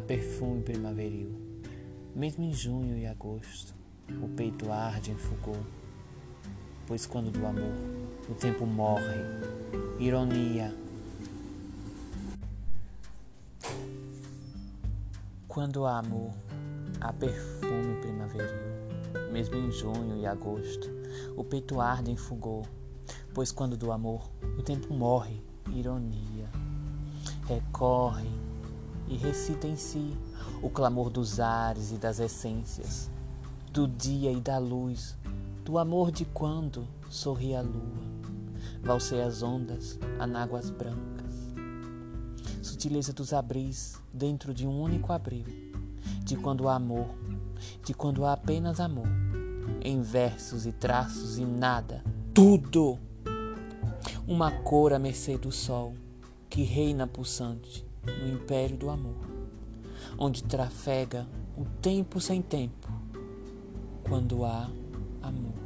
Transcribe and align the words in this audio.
perfume 0.00 0.62
primaveril. 0.62 1.34
Mesmo 2.14 2.44
em 2.44 2.52
junho 2.52 2.96
e 2.96 3.06
agosto, 3.06 3.74
o 4.22 4.28
peito 4.28 4.70
arde 4.70 5.10
em 5.10 5.16
fulgor, 5.16 5.64
pois 6.86 7.06
quando 7.06 7.30
do 7.30 7.44
amor 7.46 7.74
o 8.28 8.34
tempo 8.34 8.66
morre. 8.66 9.18
Ironia. 9.98 10.74
Quando 15.48 15.86
há 15.86 15.98
amor, 15.98 16.32
há 17.00 17.12
perfume 17.12 18.00
primaveril. 18.02 18.74
Mesmo 19.32 19.56
em 19.56 19.70
junho 19.70 20.18
e 20.18 20.26
agosto, 20.26 20.90
o 21.34 21.42
peito 21.42 21.80
arde 21.80 22.10
em 22.10 22.16
fulgor, 22.16 22.66
pois 23.32 23.50
quando 23.50 23.76
do 23.76 23.90
amor 23.90 24.30
o 24.58 24.62
tempo 24.62 24.92
morre. 24.92 25.42
Ironia. 25.72 26.63
Recorre 27.46 28.30
e 29.06 29.16
recita 29.16 29.66
em 29.66 29.76
si 29.76 30.16
o 30.62 30.70
clamor 30.70 31.10
dos 31.10 31.40
ares 31.40 31.92
e 31.92 31.98
das 31.98 32.18
essências, 32.18 33.10
do 33.70 33.86
dia 33.86 34.32
e 34.32 34.40
da 34.40 34.56
luz, 34.56 35.14
do 35.62 35.76
amor 35.76 36.10
de 36.10 36.24
quando 36.24 36.88
sorri 37.10 37.54
a 37.54 37.60
lua, 37.60 38.02
valsei 38.82 39.20
as 39.20 39.42
ondas, 39.42 39.98
anáguas 40.18 40.70
brancas, 40.70 41.34
sutileza 42.62 43.12
dos 43.12 43.34
abris 43.34 44.00
dentro 44.10 44.54
de 44.54 44.66
um 44.66 44.80
único 44.80 45.12
abril, 45.12 45.44
de 46.24 46.36
quando 46.36 46.66
há 46.66 46.76
amor, 46.76 47.14
de 47.84 47.92
quando 47.92 48.24
há 48.24 48.32
apenas 48.32 48.80
amor, 48.80 49.08
em 49.82 50.00
versos 50.00 50.64
e 50.64 50.72
traços 50.72 51.36
e 51.36 51.44
nada, 51.44 52.02
tudo, 52.32 52.98
uma 54.26 54.50
cor 54.50 54.94
à 54.94 54.98
mercê 54.98 55.36
do 55.36 55.52
sol 55.52 55.94
que 56.48 56.62
reina 56.62 57.06
pulsante 57.06 57.86
no 58.06 58.28
império 58.28 58.76
do 58.76 58.90
amor, 58.90 59.16
onde 60.18 60.44
trafega 60.44 61.26
o 61.56 61.64
tempo 61.80 62.20
sem 62.20 62.42
tempo, 62.42 62.88
quando 64.02 64.44
há 64.44 64.70
amor. 65.22 65.63